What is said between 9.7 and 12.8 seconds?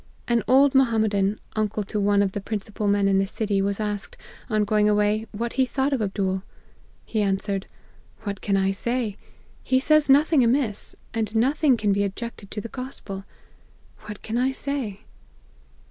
says nothing amiss; and nothing can be objected to the